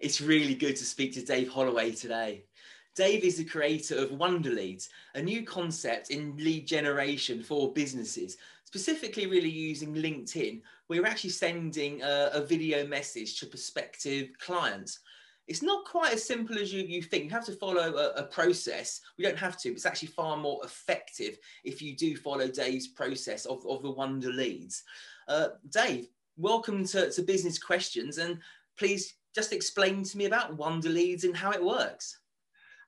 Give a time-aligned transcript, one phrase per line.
[0.00, 2.44] It's really good to speak to Dave Holloway today.
[2.96, 8.38] Dave is the creator of Wonder Leads, a new concept in lead generation for businesses,
[8.64, 15.00] specifically really using LinkedIn, you're actually sending a, a video message to prospective clients.
[15.46, 17.24] It's not quite as simple as you, you think.
[17.24, 19.02] You have to follow a, a process.
[19.18, 19.68] We don't have to.
[19.68, 23.90] but It's actually far more effective if you do follow Dave's process of, of the
[23.90, 24.82] Wonder Leads.
[25.28, 28.18] Uh, Dave, welcome to, to Business Questions.
[28.18, 28.38] And
[28.78, 32.18] please just explain to me about Wonder Leads and how it works.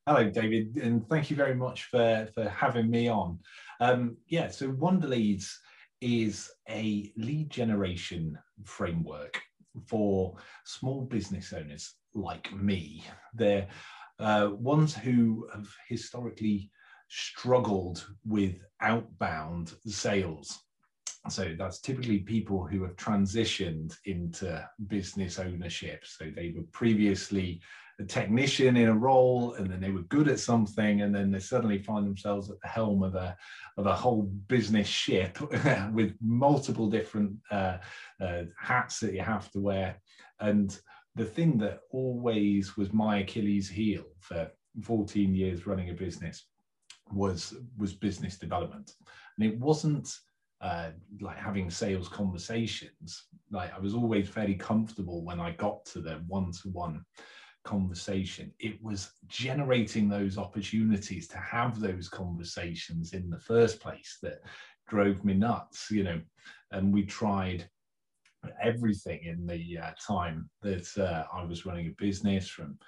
[0.07, 3.39] Hello, David, and thank you very much for, for having me on.
[3.81, 5.59] Um, yeah, so Wonder Leads
[6.01, 9.41] is a lead generation framework
[9.87, 10.35] for
[10.65, 13.05] small business owners like me.
[13.33, 13.69] They're
[14.19, 16.71] uh, ones who have historically
[17.09, 20.59] struggled with outbound sales.
[21.29, 26.05] So that's typically people who have transitioned into business ownership.
[26.05, 27.61] So they were previously
[28.01, 31.39] a technician in a role and then they were good at something and then they
[31.39, 33.37] suddenly find themselves at the helm of a,
[33.77, 35.39] of a whole business ship
[35.93, 37.79] with multiple different uh,
[38.21, 40.01] uh, hats that you have to wear.
[40.41, 40.77] And
[41.15, 44.51] the thing that always was my Achilles heel for
[44.83, 46.47] 14 years running a business
[47.13, 48.95] was was business development.
[49.37, 50.09] And it wasn't
[50.63, 53.25] uh, like having sales conversations.
[53.51, 57.05] Like I was always very comfortable when I got to the one-to-one
[57.65, 58.53] conversation.
[58.61, 64.43] It was generating those opportunities to have those conversations in the first place that
[64.89, 66.21] drove me nuts, you know.
[66.71, 67.69] And we tried
[68.61, 72.79] everything in the uh, time that uh, I was running a business from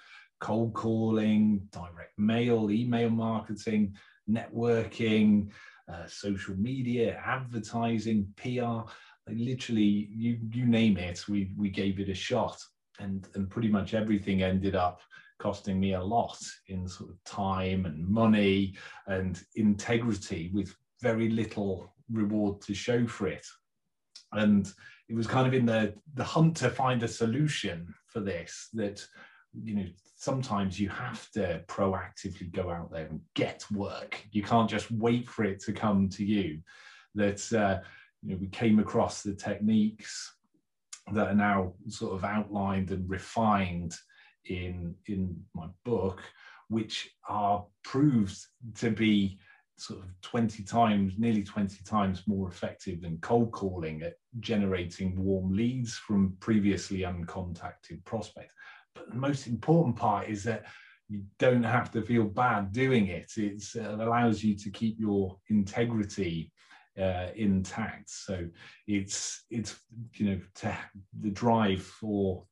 [0.41, 3.95] cold calling, direct mail, email marketing,
[4.29, 5.49] networking,
[5.91, 8.89] uh, social media, advertising, PR.
[9.27, 12.57] Like literally, you you name it, we we gave it a shot,
[12.99, 15.01] and and pretty much everything ended up
[15.39, 16.37] costing me a lot
[16.67, 18.73] in sort of time and money
[19.07, 23.45] and integrity with very little reward to show for it.
[24.31, 24.71] And
[25.09, 29.05] it was kind of in the the hunt to find a solution for this that
[29.63, 29.85] you know
[30.17, 35.27] sometimes you have to proactively go out there and get work you can't just wait
[35.27, 36.59] for it to come to you
[37.15, 37.79] that uh,
[38.21, 40.35] you know we came across the techniques
[41.13, 43.93] that are now sort of outlined and refined
[44.45, 46.21] in in my book
[46.69, 48.37] which are proved
[48.75, 49.37] to be
[49.77, 55.53] sort of 20 times, nearly 20 times more effective than cold calling at generating warm
[55.53, 58.53] leads from previously uncontacted prospects.
[58.95, 60.65] But the most important part is that
[61.07, 63.31] you don't have to feel bad doing it.
[63.37, 66.51] It's, it allows you to keep your integrity
[66.99, 68.09] uh, intact.
[68.09, 68.47] So
[68.87, 69.75] it's it's
[70.13, 70.77] you know to
[71.19, 72.45] the drive for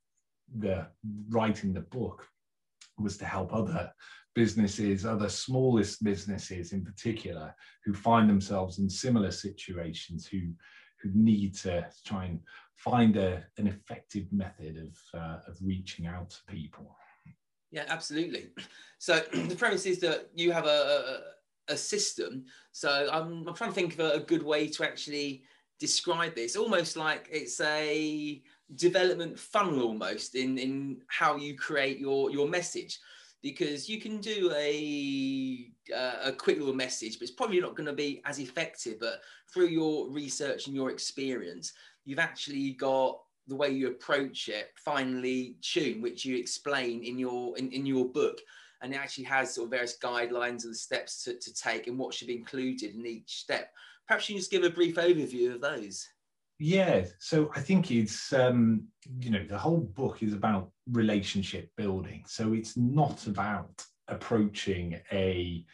[0.57, 0.87] the
[1.29, 2.27] writing the book
[2.99, 3.91] was to help other
[4.35, 7.55] businesses, other smallest businesses in particular,
[7.85, 10.41] who find themselves in similar situations, who
[11.03, 12.39] who need to try and
[12.75, 16.95] find a, an effective method of uh, of reaching out to people.
[17.71, 18.49] Yeah, absolutely.
[18.99, 21.19] So the premise is that you have a,
[21.67, 22.45] a, a system.
[22.71, 25.43] So I'm, I'm trying to think of a, a good way to actually
[25.77, 26.55] describe this.
[26.55, 28.41] Almost like it's a
[28.75, 32.97] development funnel, almost in in how you create your your message
[33.41, 37.87] because you can do a uh, a quick little message, but it's probably not going
[37.87, 38.99] to be as effective.
[38.99, 39.21] But
[39.53, 41.73] through your research and your experience,
[42.05, 47.57] you've actually got the way you approach it finely tuned, which you explain in your
[47.57, 48.39] in, in your book.
[48.81, 52.13] And it actually has sort of various guidelines and steps to, to take and what
[52.13, 53.71] should be included in each step.
[54.07, 56.05] Perhaps you can just give a brief overview of those.
[56.59, 58.83] Yeah, so I think it's um,
[59.19, 62.23] you know the whole book is about relationship building.
[62.27, 65.65] So it's not about approaching a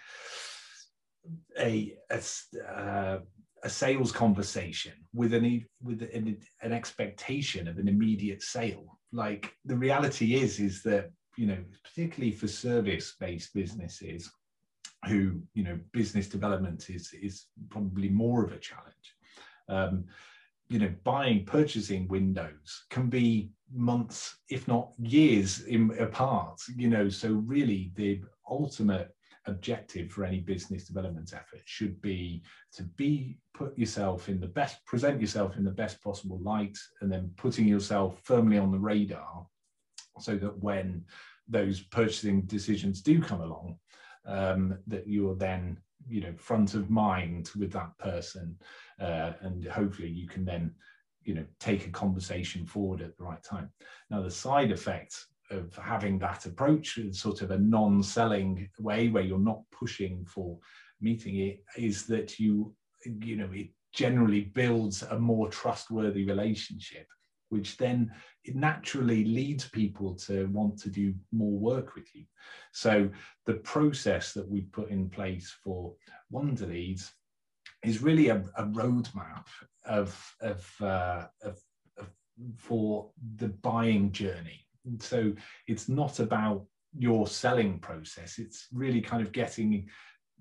[1.59, 2.21] a a,
[2.67, 3.19] uh,
[3.63, 8.99] a sales conversation with an with an, an expectation of an immediate sale.
[9.11, 14.31] Like the reality is is that you know particularly for service based businesses
[15.07, 19.15] who you know business development is is probably more of a challenge.
[19.67, 20.05] Um,
[20.69, 27.09] you know buying purchasing windows can be months if not years in apart you know.
[27.09, 29.13] So really the ultimate
[29.45, 32.43] objective for any business development effort should be
[32.73, 37.11] to be put yourself in the best present yourself in the best possible light and
[37.11, 39.45] then putting yourself firmly on the radar
[40.19, 41.03] so that when
[41.47, 43.77] those purchasing decisions do come along
[44.25, 45.77] um, that you're then
[46.09, 48.57] you know front of mind with that person
[48.99, 50.73] uh, and hopefully you can then
[51.23, 53.69] you know take a conversation forward at the right time.
[54.09, 55.15] Now the side effect
[55.51, 60.57] of having that approach, sort of a non-selling way where you're not pushing for
[61.01, 62.73] meeting it, is that you,
[63.03, 67.07] you know, it generally builds a more trustworthy relationship,
[67.49, 68.11] which then
[68.43, 72.25] it naturally leads people to want to do more work with you.
[72.71, 73.09] So
[73.45, 75.93] the process that we put in place for
[76.31, 77.11] Wonderleads
[77.83, 79.47] is really a, a roadmap
[79.85, 81.59] of, of, uh, of,
[81.97, 82.09] of,
[82.57, 84.65] for the buying journey.
[84.85, 85.33] And So
[85.67, 86.65] it's not about
[86.97, 88.39] your selling process.
[88.39, 89.87] It's really kind of getting,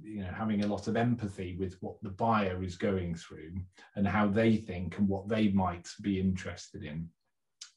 [0.02, 3.54] you know, having a lot of empathy with what the buyer is going through
[3.96, 7.08] and how they think and what they might be interested in.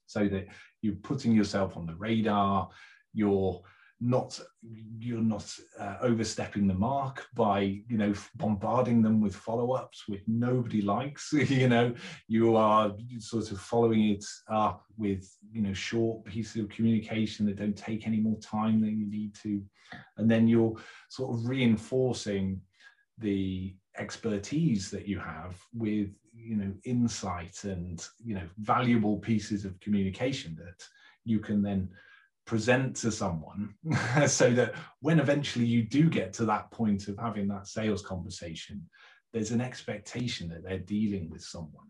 [0.06, 0.48] So that
[0.82, 2.70] you're putting yourself on the radar,
[3.14, 3.62] you're
[4.02, 4.40] not
[5.00, 10.82] you're not uh, overstepping the mark by you know bombarding them with follow-ups which nobody
[10.82, 11.94] likes you know.
[12.28, 17.58] You are sort of following it up with you know short pieces of communication that
[17.58, 19.62] don't take any more time than you need to.
[20.18, 20.76] And then you're
[21.10, 22.60] sort of reinforcing
[23.20, 29.80] the expertise that you have with you know insight and you know valuable pieces of
[29.80, 30.84] communication that
[31.24, 31.90] you can then
[32.46, 33.74] present to someone
[34.28, 38.86] so that when eventually you do get to that point of having that sales conversation,
[39.34, 41.88] there's an expectation that they're dealing with someone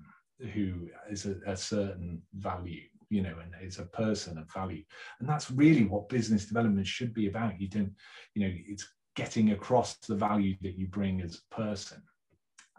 [0.54, 2.82] who is a, a certain value
[3.12, 4.84] you know, and is a person of value.
[5.20, 7.60] And that's really what business development should be about.
[7.60, 7.94] You don't,
[8.34, 12.02] you know, it's getting across the value that you bring as a person.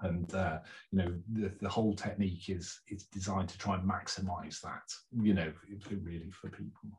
[0.01, 0.59] And uh,
[0.91, 4.83] you know, the, the whole technique is is designed to try and maximize that,
[5.21, 5.53] you know,
[5.91, 6.91] really for people.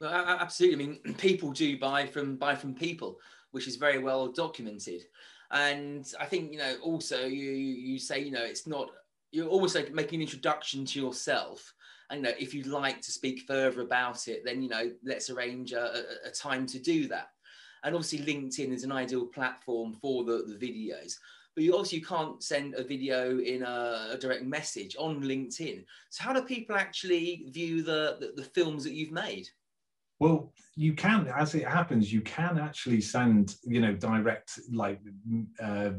[0.00, 0.84] Well, absolutely.
[0.84, 3.18] I mean, people do buy from buy from people,
[3.50, 5.04] which is very well documented.
[5.50, 8.90] And I think you know also you you say you know it's not
[9.30, 11.74] you're almost like making an introduction to yourself.
[12.10, 15.30] And you know if you'd like to speak further about it, then you know let's
[15.30, 17.28] arrange a, a, time to do that.
[17.84, 21.14] And obviously LinkedIn is an ideal platform for the, the videos
[21.54, 25.84] but you also you can't send a video in a, a, direct message on LinkedIn.
[26.08, 29.48] So how do people actually view the, the, the films that you've made?
[30.20, 35.00] Well, you can, as it happens, you can actually send, you know, direct like
[35.62, 35.90] uh,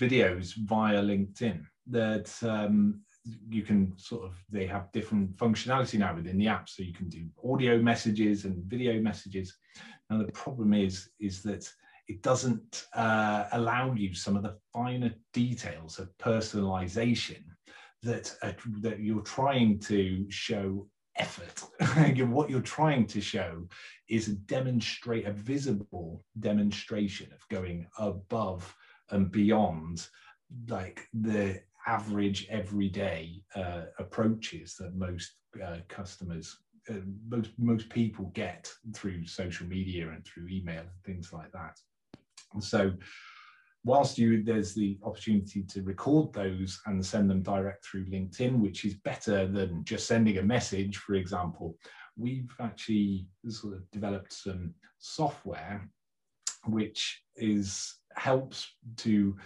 [0.00, 1.64] videos via LinkedIn.
[1.88, 3.00] That um,
[3.48, 7.08] you can sort of they have different functionality now within the app, so you can
[7.08, 9.56] do audio messages and video messages.
[10.10, 11.68] Now the problem is is that
[12.08, 17.42] it doesn't uh, allow you some of the finer details of personalization
[18.02, 20.86] that uh, that you're trying to show
[21.18, 21.62] effort.
[22.30, 23.66] what you're trying to show
[24.08, 28.74] is a demonstrate a visible demonstration of going above
[29.10, 30.08] and beyond
[30.68, 35.34] like the average everyday uh, approaches that most
[35.64, 36.58] uh, customers
[36.90, 36.94] uh,
[37.28, 41.76] most most people get through social media and through email and things like that
[42.54, 42.92] and so
[43.86, 48.84] whilst you there's the opportunity to record those and send them direct through LinkedIn, which
[48.84, 51.76] is better than just sending a message, for example,
[52.16, 55.88] we've actually sort of developed some software
[56.66, 58.66] which is helps
[58.96, 59.36] to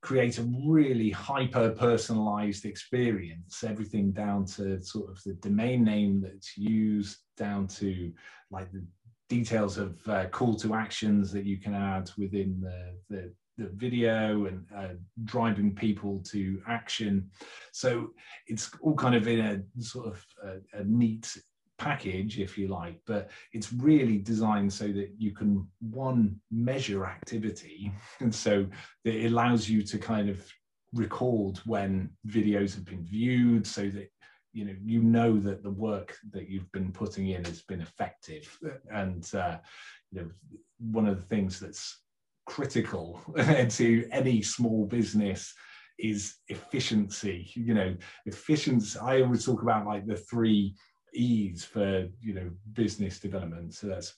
[0.00, 3.62] create a really hyper personalized experience.
[3.62, 8.10] Everything down to sort of the domain name that's used down to
[8.50, 8.82] like the
[9.28, 14.46] details of uh, call to actions that you can add within the, the the video
[14.46, 17.28] and uh, driving people to action.
[17.72, 18.10] So
[18.46, 21.36] it's all kind of in a sort of a, a, neat
[21.76, 27.92] package, if you like, but it's really designed so that you can one measure activity,
[28.20, 28.66] and so
[29.04, 30.40] it allows you to kind of
[30.94, 34.10] record when videos have been viewed, so that
[34.52, 38.56] you know you know that the work that you've been putting in has been effective,
[38.92, 39.58] and uh,
[40.12, 40.30] you know
[40.78, 42.02] one of the things that's
[42.48, 43.20] critical
[43.68, 45.54] to any small business
[45.98, 47.50] is efficiency.
[47.54, 50.74] You know efficiency i always talk about like the three
[51.14, 53.74] e's for you know business development.
[53.74, 54.14] So that's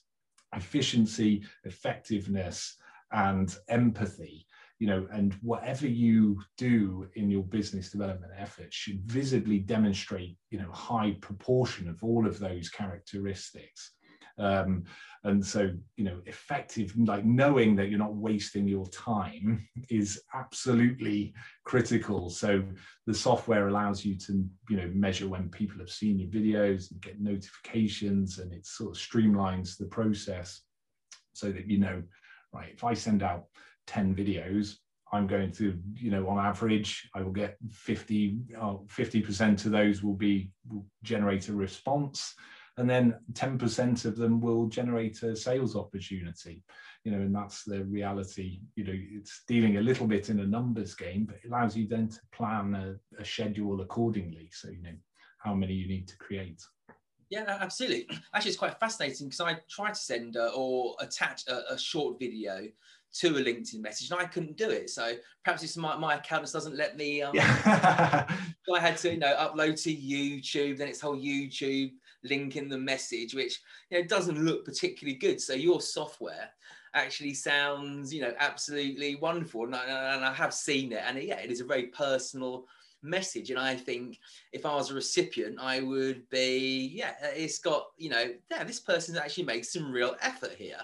[0.55, 2.77] efficiency effectiveness
[3.11, 4.45] and empathy.
[4.79, 10.59] You know and whatever you do in your business development efforts should visibly demonstrate you
[10.59, 13.91] know high proportion of all of those characteristics
[14.41, 14.83] um,
[15.23, 21.33] and so, you know, effective, like knowing that you're not wasting your time is absolutely
[21.63, 22.31] critical.
[22.31, 22.63] So
[23.05, 27.01] the software allows you to, you know, measure when people have seen your videos and
[27.01, 30.61] get notifications and it sort of streamlines the process
[31.33, 32.01] so that you know,
[32.51, 33.45] right, if I send out
[33.85, 34.77] 10 videos,
[35.13, 40.01] I'm going to, you know, on average, I will get 50, uh, 50% of those
[40.01, 42.33] will be will generate a response
[42.81, 46.63] and then 10% of them will generate a sales opportunity
[47.03, 50.45] you know and that's the reality you know it's dealing a little bit in a
[50.45, 54.81] numbers game but it allows you then to plan a, a schedule accordingly so you
[54.81, 54.95] know
[55.37, 56.61] how many you need to create
[57.29, 58.09] yeah, absolutely.
[58.35, 62.19] Actually, it's quite fascinating because I tried to send uh, or attach a, a, short
[62.19, 62.67] video
[63.19, 64.89] to a LinkedIn message and I couldn't do it.
[64.89, 65.13] So
[65.45, 67.21] perhaps it's my, my account doesn't let me.
[67.21, 67.31] Um.
[67.39, 68.25] I
[68.79, 71.91] had to, you know, upload to YouTube, then it's whole YouTube
[72.23, 73.59] link in the message, which
[73.89, 75.41] you know doesn't look particularly good.
[75.41, 76.49] So your software
[76.93, 81.39] actually sounds, you know, absolutely wonderful, and I, and I have seen it, and yeah,
[81.39, 82.65] it is a very personal
[83.03, 83.49] message.
[83.49, 84.19] And I think
[84.51, 88.79] if I was a recipient, I would be, yeah, it's got, you know, yeah, this
[88.79, 90.81] person actually makes some real effort here.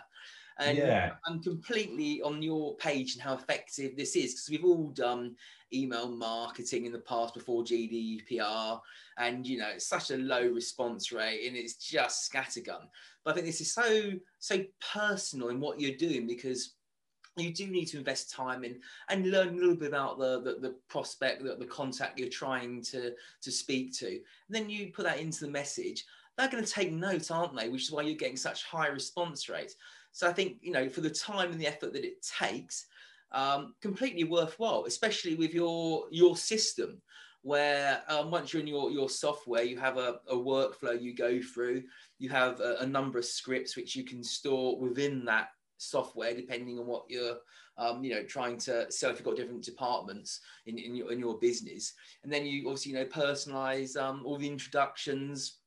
[0.59, 1.13] And yeah.
[1.25, 5.35] I'm completely on your page and how effective this is because we've all done
[5.73, 8.79] email marketing in the past before GDPR,
[9.17, 12.87] and you know it's such a low response rate and it's just scattergun.
[13.23, 16.73] But I think this is so so personal in what you're doing because
[17.37, 20.59] you do need to invest time in and learn a little bit about the, the,
[20.59, 24.07] the prospect, the, the contact you're trying to, to speak to.
[24.07, 26.05] And then you put that into the message.
[26.37, 27.69] They're going to take note, aren't they?
[27.69, 29.75] Which is why you're getting such high response rates.
[30.17, 32.87] So I think, you know, for the time and the effort that it takes,
[33.33, 36.99] um, completely worthwhile, especially with your, your system
[37.43, 41.39] where um, once you're in your, your software, you have a, a workflow you go
[41.39, 41.83] through,
[42.17, 46.79] you have a, a number of scripts which you can store within that software depending
[46.79, 47.37] on what you're
[47.77, 49.11] um, you know trying to sell.
[49.11, 51.93] If you've got different departments in, in your in your business.
[52.23, 55.59] And then you obviously you know personalize um, all the introductions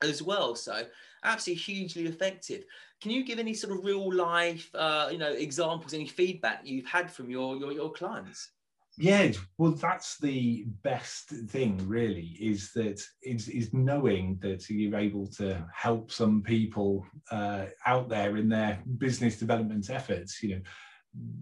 [0.00, 0.54] as well.
[0.54, 0.84] So
[1.24, 2.64] absolutely hugely effective
[3.00, 6.86] can you give any sort of real life uh, you know examples any feedback you've
[6.86, 8.50] had from your your, your clients?
[8.98, 15.26] Yeah well that's the best thing really is that is, is knowing that you're able
[15.28, 20.60] to help some people uh, out there in their business development efforts you know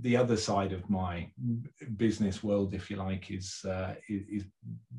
[0.01, 1.31] the other side of my
[1.97, 4.45] business world if you like is uh, is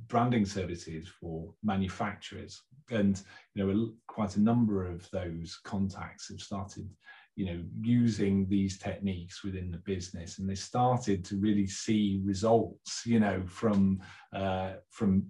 [0.08, 2.62] branding services for manufacturers.
[2.92, 3.20] And
[3.56, 6.90] you know quite a number of those contacts have started
[7.36, 10.38] you know using these techniques within the business.
[10.38, 14.02] And they started to really see results you know from
[14.34, 15.30] uh, from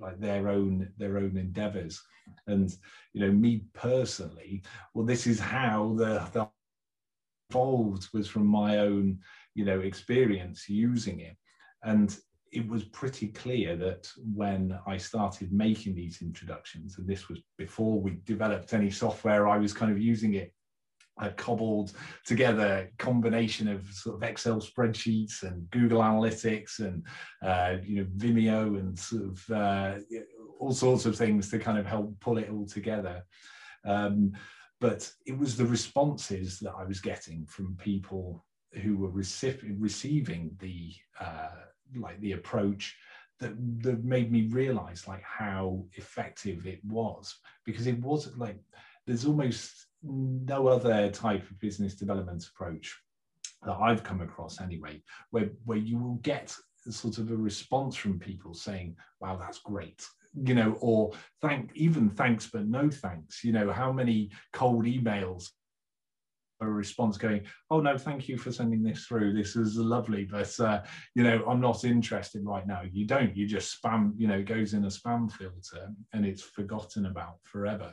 [0.00, 2.02] like their own their own endeavors.
[2.48, 2.74] And
[3.12, 4.62] you know me personally
[4.94, 6.48] well this is how the the
[7.52, 9.18] evolved was from my own
[9.54, 11.36] you know experience using it
[11.82, 12.18] and
[12.52, 17.98] it was pretty clear that when I started making these introductions, and this was before
[17.98, 20.52] we developed any software, I was kind of using it
[21.18, 21.92] a cobbled
[22.26, 27.04] together combination of sort of Excel spreadsheets and Google Analytics and
[27.42, 29.94] uh, you know Vimeo and sort of uh,
[30.58, 33.24] all sorts of things to kind of help pull it all together.
[33.84, 34.32] Um,
[34.82, 38.44] but it was the responses that I was getting from people
[38.82, 41.50] who were rece- receiving the uh,
[41.94, 42.96] like the approach
[43.38, 43.52] that,
[43.84, 47.32] that made me realize like how effective it was
[47.64, 48.58] because it was like
[49.06, 52.92] there's almost no other type of business development approach
[53.64, 56.52] that I've come across anyway, where, where you will get
[56.90, 60.04] sort of a response from people saying, wow, that's great.
[60.34, 61.12] You know, or
[61.42, 63.44] thank even thanks, but no thanks.
[63.44, 65.50] You know, how many cold emails
[66.60, 69.34] a response going, "Oh no, thank you for sending this through.
[69.34, 70.82] This is lovely, but uh,
[71.14, 73.36] you know, I'm not interested right now." You don't.
[73.36, 74.12] You just spam.
[74.16, 77.92] You know, it goes in a spam filter and it's forgotten about forever.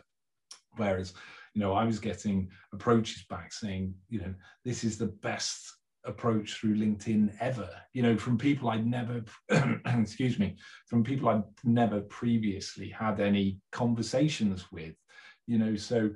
[0.78, 1.14] Whereas
[1.54, 4.34] you know, I was getting approaches back saying, you know,
[4.66, 5.74] this is the best
[6.06, 9.24] approach through LinkedIn ever, you know, from people I'd never,
[9.86, 14.96] excuse me, from people I'd never previously had any conversations with,
[15.48, 16.10] you know, so,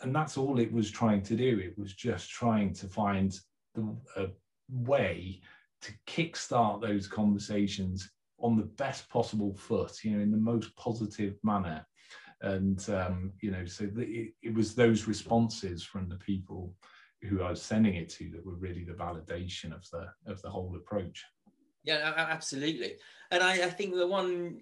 [0.00, 1.60] and that's all it was trying to do.
[1.60, 3.38] It was just trying to find
[3.74, 4.26] the, a
[4.70, 5.40] way
[5.82, 8.10] to kickstart those conversations
[8.40, 11.86] on the best possible foot, you know, in the most positive manner
[12.42, 16.74] and um, you know so the, it, it, was those responses from the people
[17.28, 20.50] who I was sending it to that were really the validation of the of the
[20.50, 21.24] whole approach.
[21.84, 22.94] Yeah, absolutely.
[23.30, 24.60] And I, I think the one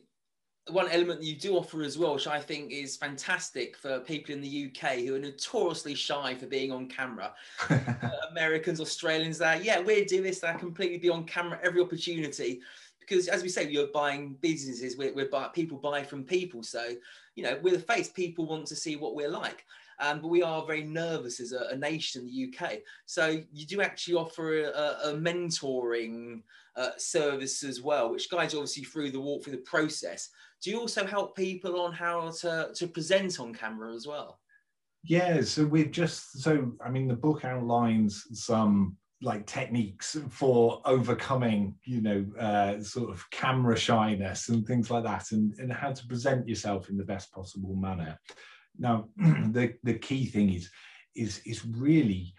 [0.68, 4.34] one element that you do offer as well, which I think is fantastic for people
[4.34, 7.32] in the UK who are notoriously shy for being on camera.
[7.68, 7.78] uh,
[8.30, 10.40] Americans, Australians, that yeah, we do this.
[10.40, 12.60] That completely be on camera every opportunity
[13.00, 14.96] because as we say, you're buying businesses.
[14.96, 16.62] We're, we're buy, people buy from people.
[16.62, 16.94] So
[17.34, 18.08] you know, we're the face.
[18.08, 19.64] People want to see what we're like.
[20.00, 22.78] Um, but we are very nervous as a, a, nation in the UK.
[23.04, 26.42] So you do actually offer a, a mentoring
[26.76, 30.30] uh, service as well, which guides obviously through the walk through the process.
[30.62, 34.40] Do you also help people on how to, to present on camera as well?
[35.04, 41.74] Yeah, so we've just so I mean the book outlines some like techniques for overcoming
[41.84, 46.06] you know uh, sort of camera shyness and things like that and, and how to
[46.06, 48.18] present yourself in the best possible manner
[48.78, 50.70] now the the key thing is
[51.14, 52.34] is is really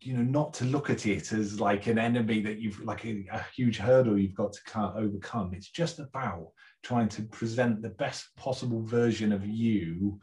[0.00, 3.26] you know not to look at it as like an enemy that you've like a,
[3.32, 5.52] a huge hurdle you've got to overcome.
[5.52, 6.48] It's just about
[6.82, 10.18] trying to present the best possible version of you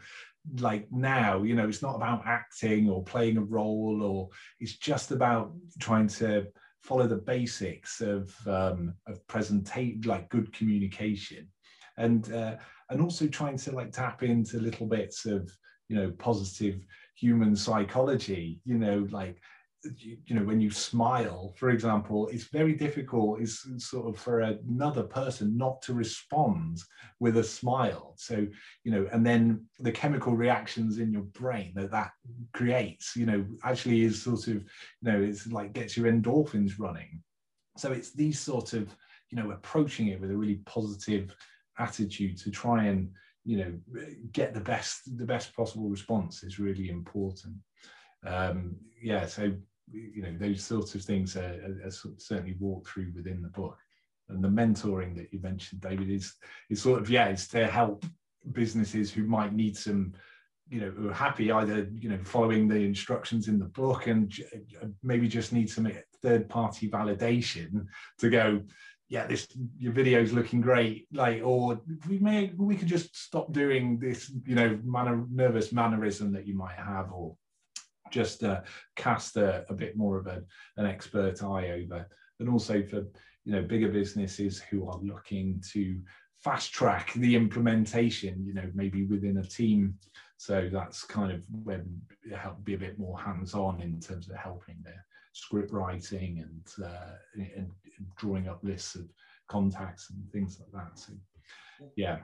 [0.60, 1.44] like now.
[1.44, 6.08] You know it's not about acting or playing a role or it's just about trying
[6.08, 6.48] to
[6.82, 11.48] follow the basics of um, of presentation like good communication
[11.98, 12.56] and uh,
[12.90, 15.52] and also trying to like tap into little bits of
[15.90, 16.86] you know positive
[17.16, 19.40] human psychology you know like
[19.98, 25.04] you know when you smile for example it's very difficult is sort of for another
[25.04, 26.80] person not to respond
[27.20, 28.16] with a smile.
[28.18, 28.48] So
[28.84, 32.12] you know and then the chemical reactions in your brain that that
[32.54, 34.64] creates you know actually is sort of you
[35.04, 37.22] know it's like gets your endorphins running.
[37.78, 38.96] So it's these sort of
[39.30, 41.36] you know approaching it with a really positive
[41.80, 43.10] attitude to try and
[43.44, 43.74] you know
[44.32, 47.56] get the best the best possible response is really important.
[48.26, 49.54] Um yeah so
[49.92, 53.78] you know those sorts of things are, are, certainly walked through within the book.
[54.30, 56.34] And the mentoring that you mentioned david is
[56.70, 58.06] is sort of yeah it's to help
[58.52, 60.14] businesses who might need some
[60.70, 64.34] you know who are happy either you know following the instructions in the book and
[65.04, 65.92] maybe just need some
[66.24, 67.86] third party validation
[68.18, 68.62] to go
[69.10, 69.48] yeah this
[69.78, 74.32] your video is looking great like or we may we could just stop doing this
[74.46, 77.36] you know manner nervous mannerism that you might have or
[78.12, 78.62] just uh,
[78.96, 80.44] cast a, a, bit more of a,
[80.78, 82.08] an expert eye over.
[82.40, 83.06] And also for
[83.46, 86.00] you know bigger businesses who are looking to
[86.44, 89.96] fast track the implementation you know maybe within a team.
[90.38, 92.02] So that's kind of when
[92.36, 97.16] help be a bit more hands-on in terms of helping their script writing and, uh,
[97.36, 97.70] and
[98.16, 99.08] drawing up lists of
[99.48, 101.14] contacts and things like that so
[101.96, 102.18] yeah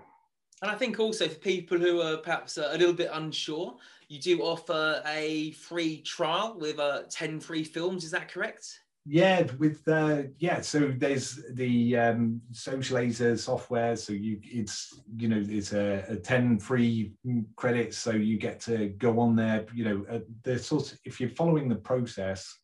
[0.61, 3.77] and I think also for people who are perhaps a little bit unsure,
[4.09, 8.03] you do offer a free trial with uh, 10 free films.
[8.03, 8.67] Is that correct?
[9.05, 10.61] Yeah, with uh, yeah.
[10.61, 13.95] So there's the um, Socializer software.
[13.95, 17.13] So you it's you know it's a, a ten free
[17.55, 17.97] credits.
[17.97, 19.65] So you get to go on there.
[19.73, 22.59] You know uh, the sort of, if you're following the process,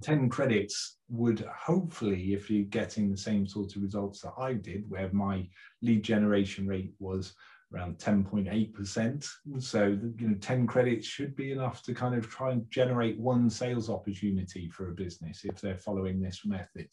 [0.00, 4.88] ten credits would hopefully, if you're getting the same sort of results that I did,
[4.88, 5.48] where my
[5.82, 7.34] lead generation rate was
[7.74, 9.28] around 10.8%.
[9.58, 13.48] So, you know, 10 credits should be enough to kind of try and generate one
[13.48, 16.88] sales opportunity for a business if they're following this method.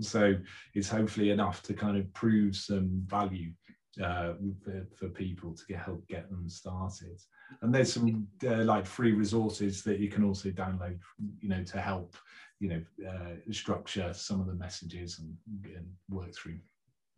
[0.00, 0.34] So
[0.74, 3.52] it's hopefully enough to kind of prove some value
[4.02, 7.18] uh, for, for, people to get help get them started.
[7.62, 10.98] And there's some uh, like free resources that you can also download,
[11.40, 12.14] you know, to help
[12.60, 15.36] you know uh, structure some of the messages and,
[15.76, 16.58] and work through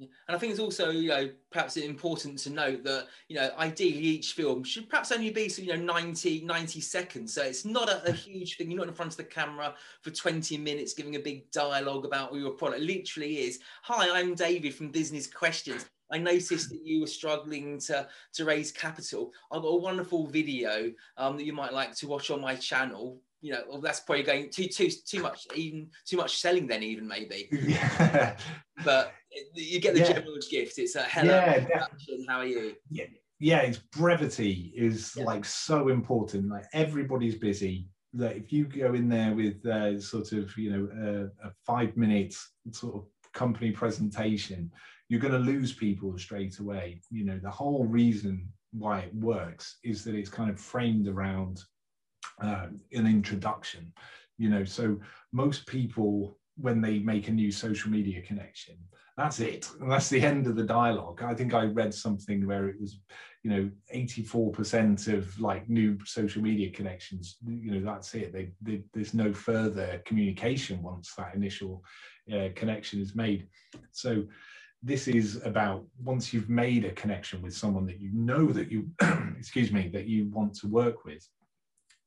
[0.01, 3.99] and I think it's also, you know, perhaps important to note that, you know, ideally
[3.99, 7.35] each film should perhaps only be, you know, 90, 90 seconds.
[7.35, 8.71] So it's not a, a, huge thing.
[8.71, 12.35] You're not in front of the camera for 20 minutes giving a big dialogue about
[12.35, 12.83] your product.
[12.83, 15.87] It literally is, hi, I'm David from Business Questions.
[16.13, 19.33] I noticed that you were struggling to, to raise capital.
[19.53, 23.21] I've got a wonderful video um, that you might like to watch on my channel
[23.41, 26.67] you know, well, that's probably going too too too much, even too much selling.
[26.67, 27.49] Then even maybe.
[27.71, 28.37] Yeah.
[28.85, 29.13] But
[29.55, 30.13] you get the yeah.
[30.13, 30.79] general gift.
[30.79, 31.35] It's a hello.
[31.69, 31.87] Yeah,
[32.29, 32.75] how are you?
[32.91, 33.05] Yeah,
[33.39, 33.61] yeah.
[33.61, 35.25] It's brevity is yeah.
[35.25, 36.49] like so important.
[36.49, 37.89] Like everybody's busy.
[38.15, 42.53] That if you go in there with uh, sort of you know a five minutes
[42.73, 44.71] sort of company presentation,
[45.09, 47.01] you're going to lose people straight away.
[47.11, 51.63] You know the whole reason why it works is that it's kind of framed around
[52.43, 53.93] uh, an introduction
[54.39, 54.99] you know so
[55.33, 58.77] most people when they make a new social media connection
[59.21, 59.69] that's it.
[59.83, 61.23] That's the end of the dialogue.
[61.23, 63.01] I think i read something where it was
[63.43, 68.33] you know 84% of like new social media connections you know that's it.
[68.33, 71.85] They, they, there's no further communication once that initial
[72.33, 73.47] uh, connection is made.
[73.93, 74.25] So
[74.83, 78.89] this is about once you've made a connection with someone that you know that you
[79.39, 81.29] excuse me that you want to work with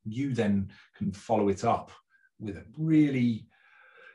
[0.05, 1.91] you then can follow it up
[2.39, 3.47] with a really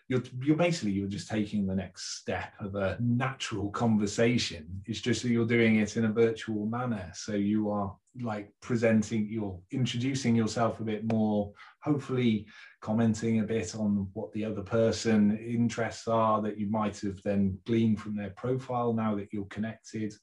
[0.09, 4.83] you're you're basically you're just taking the next step of a natural conversation.
[4.87, 7.11] It's just that you're doing it in a virtual manner.
[7.15, 12.47] So you are like presenting you're introducing yourself a bit more hopefully
[12.81, 17.59] commenting a bit on what the other person interests are that you might have then
[17.67, 20.15] gleaned from their profile now that you're connected.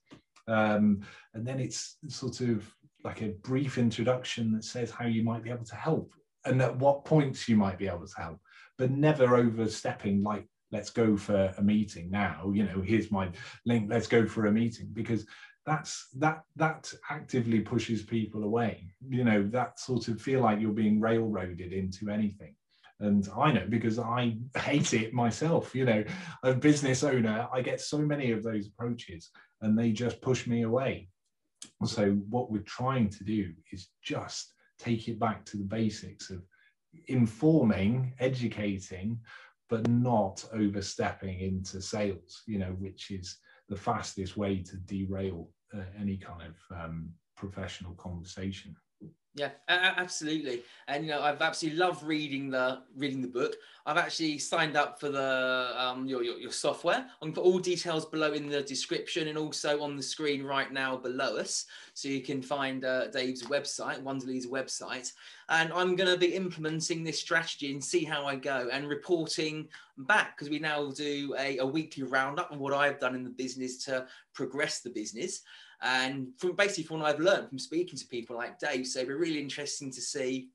[0.47, 1.01] Um,
[1.33, 2.65] and then it's sort of
[3.05, 6.13] like a brief introduction that says how you might be able to help
[6.45, 8.39] and at what points you might be able to help
[8.77, 13.29] but never overstepping like let's go for a meeting now you know here's my
[13.65, 15.25] link let's go for a meeting because
[15.65, 18.87] that's that that actively pushes people away.
[19.07, 22.55] You know that sort of feel like you're being railroaded into anything.
[23.01, 26.01] And i know because i hate it myself you know
[26.43, 30.61] a business owner i get so many of those approaches and they just push me
[30.61, 31.09] away
[31.85, 36.41] so what we're trying to do is just take it back to the basics of
[37.07, 39.19] informing, educating,
[39.69, 43.37] but not overstepping into sales, you know, which is
[43.69, 48.75] the fastest way to derail uh, any kind of um, professional conversation.
[49.37, 50.63] Yeah, absolutely.
[50.87, 53.57] And you know, I've absolutely loved reading the reading the book.
[53.85, 57.05] I've actually signed up for the um, your, your, your software.
[57.21, 60.95] I'm put all details below in the description and also on the screen right now
[60.95, 65.11] below us, so you can find uh, Dave's website, Wonder Leads website.
[65.49, 69.67] And I'm going to be implementing this strategy and see how I go and reporting
[69.97, 73.29] back because we now do a, a weekly roundup of what I've done in the
[73.29, 75.41] business to progress the business.
[75.85, 79.07] And from basically from what I've learned from speaking to people like Dave, so it'd
[79.07, 80.49] be really interesting to see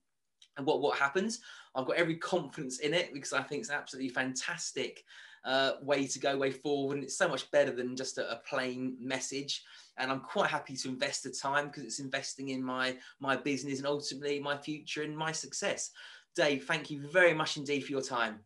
[0.59, 1.41] what what happens.
[1.75, 5.05] I've got every confidence in it because I think it's absolutely fantastic
[5.45, 8.37] uh, way to go, way forward, and it's so much better than just a, a
[8.39, 9.63] plain message.
[9.99, 13.79] And I'm quite happy to invest the time because it's investing in my my business
[13.79, 15.93] and ultimately my future and my success.
[16.35, 18.41] Dave, thank you very much indeed for your time.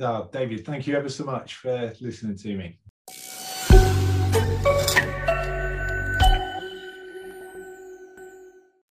[0.00, 2.78] Oh, David, thank you ever so much for listening to me.